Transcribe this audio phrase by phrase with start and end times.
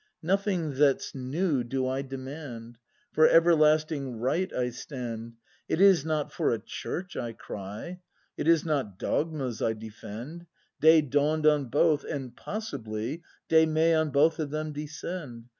[0.23, 2.79] Nothing that's new do I demand;
[3.11, 5.33] For Everlasting Right I stand.
[5.69, 7.99] It is not for a Church I cry.
[8.35, 10.47] It is not dogmas I defend;
[10.79, 13.21] Day dawn'd on both, and, possibly.
[13.47, 15.49] Day may on both of them descend.